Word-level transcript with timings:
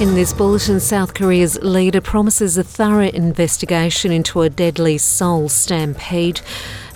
In 0.00 0.14
this 0.14 0.32
bulletin, 0.32 0.80
South 0.80 1.12
Korea's 1.12 1.62
leader 1.62 2.00
promises 2.00 2.56
a 2.56 2.64
thorough 2.64 3.08
investigation 3.08 4.10
into 4.10 4.40
a 4.40 4.48
deadly 4.48 4.96
Seoul 4.96 5.50
stampede. 5.50 6.40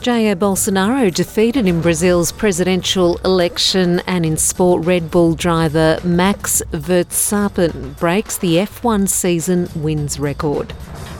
Jair 0.00 0.34
Bolsonaro 0.34 1.12
defeated 1.12 1.68
in 1.68 1.82
Brazil's 1.82 2.32
presidential 2.32 3.18
election, 3.18 4.00
and 4.06 4.24
in 4.24 4.38
sport, 4.38 4.86
Red 4.86 5.10
Bull 5.10 5.34
driver 5.34 5.98
Max 6.02 6.62
Verstappen 6.70 7.94
breaks 7.98 8.38
the 8.38 8.56
F1 8.56 9.06
season 9.10 9.68
wins 9.76 10.18
record. 10.18 10.72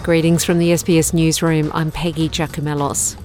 Greetings 0.02 0.42
from 0.42 0.58
the 0.58 0.70
SBS 0.70 1.12
Newsroom. 1.12 1.70
I'm 1.74 1.92
Peggy 1.92 2.30
Giakoumelos. 2.30 3.22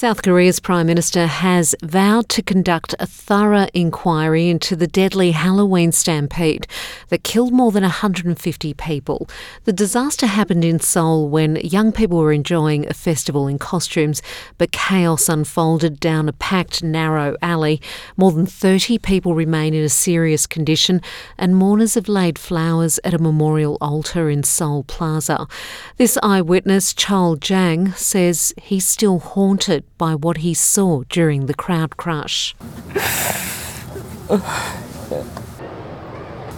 South 0.00 0.22
Korea's 0.22 0.60
Prime 0.60 0.86
Minister 0.86 1.26
has 1.26 1.74
vowed 1.82 2.30
to 2.30 2.40
conduct 2.40 2.94
a 2.98 3.06
thorough 3.06 3.66
inquiry 3.74 4.48
into 4.48 4.74
the 4.74 4.86
deadly 4.86 5.32
Halloween 5.32 5.92
stampede 5.92 6.66
that 7.10 7.22
killed 7.22 7.52
more 7.52 7.70
than 7.70 7.82
150 7.82 8.72
people. 8.72 9.28
The 9.64 9.74
disaster 9.74 10.24
happened 10.24 10.64
in 10.64 10.80
Seoul 10.80 11.28
when 11.28 11.56
young 11.56 11.92
people 11.92 12.16
were 12.16 12.32
enjoying 12.32 12.88
a 12.88 12.94
festival 12.94 13.46
in 13.46 13.58
costumes, 13.58 14.22
but 14.56 14.72
chaos 14.72 15.28
unfolded 15.28 16.00
down 16.00 16.30
a 16.30 16.32
packed, 16.32 16.82
narrow 16.82 17.36
alley. 17.42 17.82
More 18.16 18.32
than 18.32 18.46
30 18.46 18.96
people 19.00 19.34
remain 19.34 19.74
in 19.74 19.84
a 19.84 19.90
serious 19.90 20.46
condition, 20.46 21.02
and 21.36 21.54
mourners 21.54 21.92
have 21.92 22.08
laid 22.08 22.38
flowers 22.38 22.98
at 23.04 23.12
a 23.12 23.18
memorial 23.18 23.76
altar 23.82 24.30
in 24.30 24.44
Seoul 24.44 24.82
Plaza. 24.82 25.46
This 25.98 26.16
eyewitness, 26.22 26.94
Chol 26.94 27.38
Jang, 27.38 27.92
says 27.92 28.54
he's 28.56 28.86
still 28.86 29.18
haunted 29.18 29.84
by 30.00 30.14
what 30.14 30.38
he 30.38 30.54
saw 30.54 31.02
during 31.10 31.44
the 31.44 31.52
crowd 31.52 31.98
crush. 31.98 32.54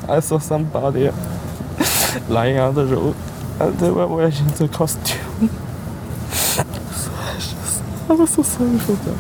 I 0.08 0.20
saw 0.20 0.38
somebody 0.38 1.10
lying 2.28 2.60
on 2.60 2.76
the 2.76 2.86
road 2.86 3.16
and 3.58 3.76
they 3.80 3.90
were 3.90 4.06
wearing 4.06 4.46
the 4.60 4.68
costume. 4.72 5.50
I, 8.08 8.14
was 8.14 8.30
so 8.30 8.42
sorry 8.42 8.78
for 8.78 8.92
them. 8.92 9.18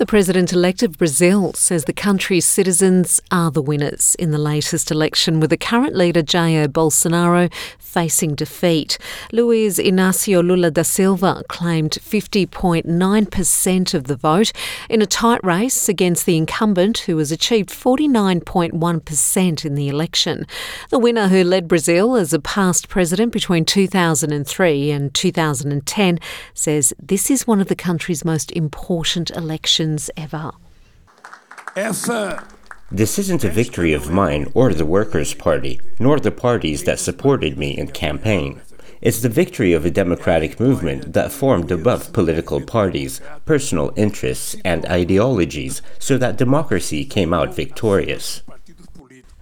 The 0.00 0.06
president 0.06 0.50
elect 0.54 0.82
of 0.82 0.96
Brazil 0.96 1.52
says 1.52 1.84
the 1.84 1.92
country's 1.92 2.46
citizens 2.46 3.20
are 3.30 3.50
the 3.50 3.60
winners 3.60 4.14
in 4.14 4.30
the 4.30 4.38
latest 4.38 4.90
election, 4.90 5.40
with 5.40 5.50
the 5.50 5.58
current 5.58 5.94
leader 5.94 6.22
Jair 6.22 6.68
Bolsonaro 6.68 7.52
facing 7.78 8.34
defeat. 8.34 8.96
Luiz 9.30 9.76
Inácio 9.78 10.42
Lula 10.42 10.70
da 10.70 10.84
Silva 10.84 11.44
claimed 11.50 11.98
50.9% 12.00 13.94
of 13.94 14.04
the 14.04 14.16
vote 14.16 14.52
in 14.88 15.02
a 15.02 15.06
tight 15.06 15.44
race 15.44 15.86
against 15.86 16.24
the 16.24 16.38
incumbent, 16.38 17.00
who 17.00 17.18
has 17.18 17.30
achieved 17.30 17.68
49.1% 17.68 19.64
in 19.66 19.74
the 19.74 19.88
election. 19.90 20.46
The 20.88 20.98
winner, 20.98 21.28
who 21.28 21.44
led 21.44 21.68
Brazil 21.68 22.16
as 22.16 22.32
a 22.32 22.40
past 22.40 22.88
president 22.88 23.34
between 23.34 23.66
2003 23.66 24.90
and 24.92 25.12
2010, 25.12 26.18
says 26.54 26.94
this 26.98 27.30
is 27.30 27.46
one 27.46 27.60
of 27.60 27.68
the 27.68 27.76
country's 27.76 28.24
most 28.24 28.50
important 28.52 29.30
elections 29.32 29.89
ever. 30.16 30.52
This 32.92 33.18
isn't 33.18 33.44
a 33.44 33.50
victory 33.50 33.92
of 33.92 34.10
mine 34.10 34.50
or 34.54 34.74
the 34.74 34.84
Workers' 34.84 35.34
Party, 35.34 35.80
nor 35.98 36.18
the 36.18 36.32
parties 36.32 36.84
that 36.84 36.98
supported 36.98 37.56
me 37.56 37.76
in 37.78 37.88
campaign. 37.88 38.60
It's 39.00 39.22
the 39.22 39.28
victory 39.28 39.72
of 39.72 39.84
a 39.84 39.90
democratic 39.90 40.60
movement 40.60 41.14
that 41.14 41.32
formed 41.32 41.70
above 41.70 42.12
political 42.12 42.60
parties, 42.60 43.20
personal 43.46 43.92
interests, 43.96 44.56
and 44.64 44.84
ideologies 44.86 45.80
so 45.98 46.18
that 46.18 46.36
democracy 46.36 47.04
came 47.04 47.32
out 47.32 47.54
victorious. 47.54 48.42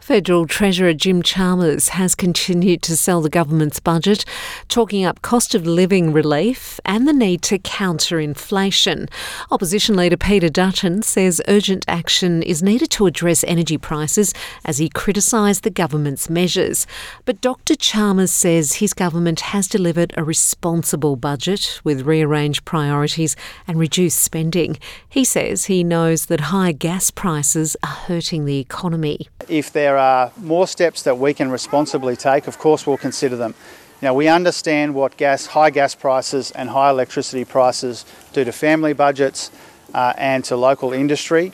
Federal 0.09 0.47
Treasurer 0.47 0.95
Jim 0.95 1.23
Chalmers 1.23 1.91
has 1.91 2.15
continued 2.15 2.81
to 2.81 2.97
sell 2.97 3.21
the 3.21 3.29
government's 3.29 3.79
budget, 3.79 4.25
talking 4.69 5.05
up 5.05 5.21
cost 5.21 5.55
of 5.55 5.67
living 5.67 6.15
relief 6.15 6.81
and 6.87 7.07
the 7.07 7.13
need 7.13 7.43
to 7.43 7.59
counter 7.59 8.19
inflation. 8.19 9.07
Opposition 9.51 9.97
leader 9.97 10.17
Peter 10.17 10.49
Dutton 10.49 11.03
says 11.03 11.43
urgent 11.47 11.85
action 11.87 12.43
is 12.43 12.63
needed 12.63 12.91
to 12.93 13.05
address 13.05 13.45
energy 13.47 13.77
prices 13.77 14.33
as 14.65 14.79
he 14.79 14.89
criticised 14.89 15.63
the 15.63 15.69
government's 15.69 16.31
measures. 16.31 16.87
But 17.27 17.43
Dr. 17.43 17.75
Chalmers 17.77 18.33
says 18.33 18.77
his 18.77 18.95
government 18.95 19.41
has 19.41 19.69
delivered 19.69 20.15
a 20.17 20.25
responsible 20.25 21.17
budget 21.17 21.83
with 21.85 22.07
rearranged 22.07 22.65
priorities 22.65 23.37
and 23.67 23.79
reduced 23.79 24.23
spending. 24.23 24.79
He 25.07 25.27
says 25.27 25.67
he 25.67 25.85
knows 25.85 26.27
that 26.27 26.49
high 26.49 26.73
gas 26.73 27.11
prices 27.11 27.77
are 27.83 27.89
hurting 27.89 28.47
the 28.47 28.59
economy. 28.59 29.29
If 29.49 29.71
there 29.71 29.98
are 29.99 30.33
more 30.37 30.67
steps 30.67 31.03
that 31.03 31.19
we 31.19 31.35
can 31.35 31.51
responsibly 31.51 32.17
take, 32.17 32.47
of 32.47 32.59
course 32.59 32.87
we'll 32.87 32.97
consider 32.97 33.37
them. 33.37 33.55
Now 34.01 34.15
we 34.15 34.29
understand 34.29 34.95
what 34.95 35.17
gas, 35.17 35.47
high 35.47 35.71
gas 35.71 35.95
prices 35.95 36.51
and 36.53 36.71
high 36.71 36.91
electricity 36.91 37.45
prices 37.45 38.05
do 38.33 38.45
to 38.45 38.53
family 38.53 38.93
budgets 38.93 39.51
uh, 39.93 40.13
and 40.17 40.45
to 40.45 40.57
local 40.57 40.93
industry. 40.93 41.53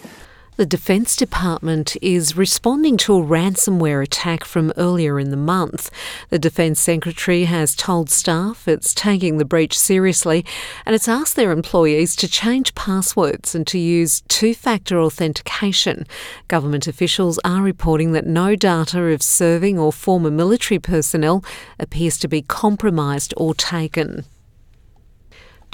The 0.56 0.65
Defence 0.65 1.16
Department 1.16 1.97
is 2.00 2.37
responding 2.37 2.97
to 2.98 3.16
a 3.16 3.25
ransomware 3.25 4.04
attack 4.04 4.44
from 4.44 4.72
earlier 4.76 5.19
in 5.19 5.31
the 5.31 5.37
month. 5.37 5.91
The 6.31 6.38
Defence 6.38 6.78
Secretary 6.78 7.47
has 7.47 7.75
told 7.75 8.09
staff 8.09 8.69
it's 8.69 8.94
taking 8.94 9.38
the 9.38 9.44
breach 9.44 9.76
seriously 9.76 10.47
and 10.87 10.94
it's 10.94 11.09
asked 11.09 11.34
their 11.34 11.50
employees 11.50 12.14
to 12.14 12.28
change 12.28 12.72
passwords 12.76 13.56
and 13.56 13.66
to 13.66 13.81
use 13.81 14.20
two 14.28 14.54
factor 14.54 15.00
authentication. 15.00 16.06
Government 16.47 16.87
officials 16.87 17.41
are 17.44 17.60
reporting 17.60 18.12
that 18.12 18.25
no 18.25 18.54
data 18.54 19.03
of 19.06 19.25
serving 19.25 19.76
or 19.76 19.93
former 19.93 20.31
military 20.31 20.78
personnel 20.78 21.44
appears 21.81 22.16
to 22.19 22.28
be 22.28 22.43
compromised 22.43 23.34
or 23.37 23.54
taken. 23.56 24.25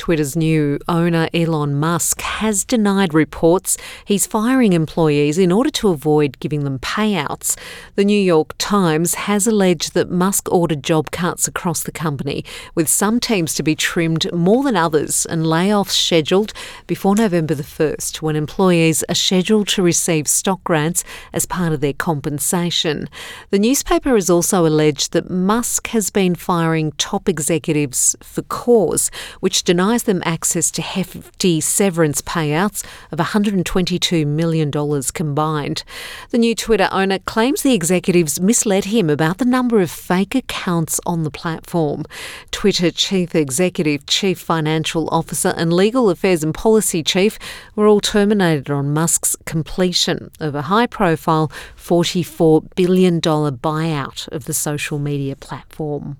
Twitter's 0.00 0.34
new 0.34 0.78
owner, 0.88 1.28
Elon 1.34 1.74
Musk, 1.74 2.22
has 2.22 2.64
denied 2.64 3.12
reports 3.12 3.76
he's 4.06 4.26
firing 4.26 4.72
employees 4.72 5.36
in 5.36 5.52
order 5.52 5.68
to 5.68 5.90
avoid 5.90 6.38
giving 6.40 6.64
them 6.64 6.78
payouts. 6.78 7.54
The 7.96 8.06
New 8.06 8.18
York 8.18 8.54
Times 8.56 9.12
has 9.14 9.46
alleged 9.46 9.92
that 9.92 10.10
Musk 10.10 10.50
ordered 10.50 10.82
job 10.82 11.10
cuts 11.10 11.46
across 11.46 11.82
the 11.82 11.92
company, 11.92 12.46
with 12.74 12.88
some 12.88 13.20
teams 13.20 13.54
to 13.56 13.62
be 13.62 13.76
trimmed 13.76 14.32
more 14.32 14.62
than 14.62 14.74
others 14.74 15.26
and 15.26 15.42
layoffs 15.42 15.90
scheduled 15.90 16.54
before 16.86 17.14
November 17.14 17.54
the 17.54 17.62
1st, 17.62 18.22
when 18.22 18.36
employees 18.36 19.04
are 19.10 19.14
scheduled 19.14 19.68
to 19.68 19.82
receive 19.82 20.26
stock 20.26 20.64
grants 20.64 21.04
as 21.34 21.44
part 21.44 21.74
of 21.74 21.82
their 21.82 21.92
compensation. 21.92 23.06
The 23.50 23.58
newspaper 23.58 24.14
has 24.14 24.30
also 24.30 24.64
alleged 24.64 25.12
that 25.12 25.28
Musk 25.28 25.88
has 25.88 26.08
been 26.08 26.36
firing 26.36 26.92
top 26.92 27.28
executives 27.28 28.16
for 28.22 28.40
cause, 28.40 29.10
which 29.40 29.62
denies 29.62 29.89
denies 29.90 30.02
them 30.04 30.22
access 30.24 30.70
to 30.70 30.82
hefty 30.82 31.60
severance 31.60 32.22
payouts 32.22 32.84
of 33.10 33.18
$122 33.18 34.24
million 34.24 34.70
combined. 35.12 35.82
The 36.30 36.38
new 36.38 36.54
Twitter 36.54 36.88
owner 36.92 37.18
claims 37.18 37.62
the 37.62 37.74
executives 37.74 38.40
misled 38.40 38.84
him 38.84 39.10
about 39.10 39.38
the 39.38 39.44
number 39.44 39.80
of 39.80 39.90
fake 39.90 40.36
accounts 40.36 41.00
on 41.04 41.24
the 41.24 41.30
platform. 41.30 42.04
Twitter 42.52 42.92
Chief 42.92 43.34
Executive, 43.34 44.06
Chief 44.06 44.38
Financial 44.38 45.08
Officer, 45.10 45.54
and 45.56 45.72
Legal 45.72 46.08
Affairs 46.08 46.44
and 46.44 46.54
Policy 46.54 47.02
Chief 47.02 47.36
were 47.74 47.88
all 47.88 48.00
terminated 48.00 48.70
on 48.70 48.94
Musk's 48.94 49.34
completion 49.44 50.30
of 50.38 50.54
a 50.54 50.62
high 50.62 50.86
profile 50.86 51.50
$44 51.76 52.76
billion 52.76 53.20
buyout 53.20 54.28
of 54.28 54.44
the 54.44 54.54
social 54.54 55.00
media 55.00 55.34
platform. 55.34 56.16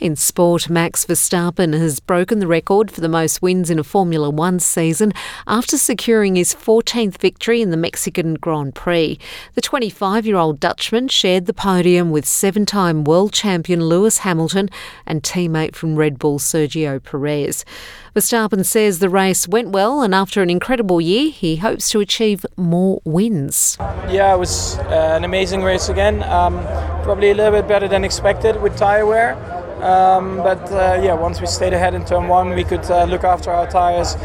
In 0.00 0.16
sport, 0.16 0.70
Max 0.70 1.04
Verstappen 1.04 1.78
has 1.78 2.00
broken 2.00 2.38
the 2.38 2.46
record 2.46 2.90
for 2.90 3.02
the 3.02 3.08
most 3.08 3.42
wins 3.42 3.68
in 3.68 3.78
a 3.78 3.84
Formula 3.84 4.30
One 4.30 4.58
season 4.58 5.12
after 5.46 5.76
securing 5.76 6.36
his 6.36 6.54
14th 6.54 7.18
victory 7.18 7.60
in 7.60 7.70
the 7.70 7.76
Mexican 7.76 8.32
Grand 8.32 8.74
Prix. 8.74 9.18
The 9.52 9.60
25 9.60 10.24
year 10.24 10.36
old 10.36 10.58
Dutchman 10.58 11.08
shared 11.08 11.44
the 11.44 11.52
podium 11.52 12.10
with 12.10 12.24
seven 12.24 12.64
time 12.64 13.04
world 13.04 13.34
champion 13.34 13.84
Lewis 13.84 14.18
Hamilton 14.18 14.70
and 15.04 15.22
teammate 15.22 15.74
from 15.74 15.96
Red 15.96 16.18
Bull 16.18 16.38
Sergio 16.38 16.98
Perez. 17.02 17.66
Verstappen 18.14 18.64
says 18.64 19.00
the 19.00 19.10
race 19.10 19.46
went 19.46 19.68
well, 19.68 20.00
and 20.00 20.14
after 20.14 20.40
an 20.40 20.48
incredible 20.48 21.02
year, 21.02 21.30
he 21.30 21.56
hopes 21.56 21.90
to 21.90 22.00
achieve 22.00 22.46
more 22.56 23.02
wins. 23.04 23.76
Yeah, 24.08 24.34
it 24.34 24.38
was 24.38 24.78
uh, 24.78 25.12
an 25.14 25.24
amazing 25.24 25.62
race 25.62 25.90
again. 25.90 26.22
Um, 26.22 26.58
probably 27.04 27.30
a 27.30 27.34
little 27.34 27.52
bit 27.52 27.68
better 27.68 27.86
than 27.86 28.02
expected 28.02 28.62
with 28.62 28.78
tyre 28.78 29.04
wear. 29.04 29.59
Um, 29.82 30.36
but 30.36 30.70
uh, 30.72 31.00
yeah, 31.02 31.14
once 31.14 31.40
we 31.40 31.46
stayed 31.46 31.72
ahead 31.72 31.94
in 31.94 32.04
turn 32.04 32.28
one, 32.28 32.50
we 32.50 32.64
could 32.64 32.84
uh, 32.90 33.04
look 33.04 33.24
after 33.24 33.50
our 33.50 33.68
tires. 33.70 34.16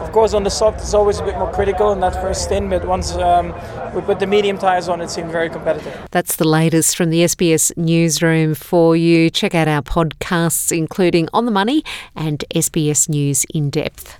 Of 0.00 0.10
course, 0.12 0.34
on 0.34 0.42
the 0.42 0.50
soft, 0.50 0.80
it's 0.80 0.94
always 0.94 1.20
a 1.20 1.24
bit 1.24 1.38
more 1.38 1.50
critical 1.50 1.92
in 1.92 2.00
that 2.00 2.14
first 2.14 2.44
stint, 2.44 2.68
but 2.68 2.86
once 2.86 3.12
um, 3.14 3.54
we 3.94 4.02
put 4.02 4.20
the 4.20 4.26
medium 4.26 4.58
tires 4.58 4.88
on, 4.88 5.00
it 5.00 5.10
seemed 5.10 5.30
very 5.30 5.48
competitive. 5.48 6.06
That's 6.10 6.36
the 6.36 6.46
latest 6.46 6.96
from 6.96 7.10
the 7.10 7.24
SBS 7.24 7.76
newsroom 7.76 8.54
for 8.54 8.96
you. 8.96 9.30
Check 9.30 9.54
out 9.54 9.68
our 9.68 9.82
podcasts, 9.82 10.76
including 10.76 11.28
On 11.32 11.46
the 11.46 11.52
Money 11.52 11.82
and 12.14 12.44
SBS 12.54 13.08
News 13.08 13.44
in 13.54 13.70
Depth. 13.70 14.18